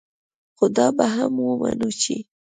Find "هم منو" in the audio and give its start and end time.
1.15-1.89